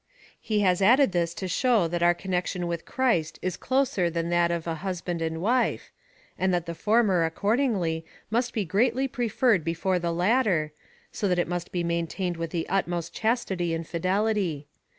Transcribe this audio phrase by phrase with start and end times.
[0.41, 4.49] He has added this to show that our connection with Christ is closer than that
[4.49, 5.91] of a husband and wife,
[6.39, 10.71] and that the former, accordingly, must be greatly preferred before the latter,
[11.11, 14.65] so that it must be maintained with the utmost chastity and fidelity.